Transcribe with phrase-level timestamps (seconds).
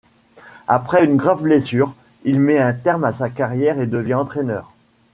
[0.67, 1.93] Après une grave blessure,
[2.23, 4.71] il met un terme à sa carrière et devient entraîneur.